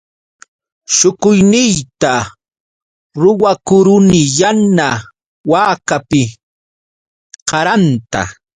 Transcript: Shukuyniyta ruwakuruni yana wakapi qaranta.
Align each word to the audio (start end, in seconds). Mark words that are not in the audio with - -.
Shukuyniyta 0.95 2.13
ruwakuruni 3.21 4.21
yana 4.39 4.87
wakapi 5.51 6.23
qaranta. 7.49 8.21